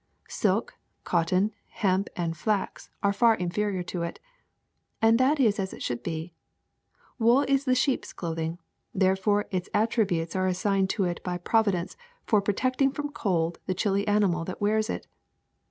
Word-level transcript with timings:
Silk, 0.29 0.73
cotton, 1.03 1.51
hemp, 1.67 2.09
and 2.15 2.35
flax 2.35 2.89
are 3.03 3.13
far 3.13 3.35
inferior 3.35 3.83
to 3.83 4.01
it. 4.01 4.19
And 4.99 5.19
that 5.19 5.39
is 5.39 5.59
as 5.59 5.73
it 5.73 5.83
should 5.83 6.01
be. 6.01 6.33
Wool 7.19 7.41
is 7.43 7.65
the 7.65 7.75
sheep's 7.75 8.11
clothing; 8.11 8.57
therefore 8.95 9.45
its 9.51 9.69
attributes 9.75 10.35
are 10.35 10.47
assigned 10.47 10.89
to 10.89 11.03
it 11.03 11.23
by 11.23 11.37
Providence 11.37 11.95
for 12.25 12.41
protecting 12.41 12.89
from 12.91 13.11
cold 13.11 13.59
the 13.67 13.75
chilly 13.75 14.07
animal 14.07 14.43
that 14.45 14.59
wears 14.59 14.89
it. 14.89 15.05